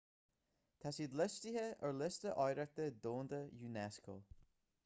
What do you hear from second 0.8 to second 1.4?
tá siad